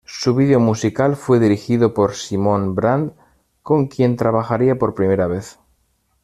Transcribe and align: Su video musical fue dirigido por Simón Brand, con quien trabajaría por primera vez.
Su 0.07 0.33
video 0.33 0.59
musical 0.59 1.15
fue 1.15 1.39
dirigido 1.39 1.93
por 1.93 2.15
Simón 2.15 2.73
Brand, 2.73 3.11
con 3.61 3.85
quien 3.85 4.15
trabajaría 4.15 4.79
por 4.79 4.95
primera 4.95 5.27
vez. 5.27 5.59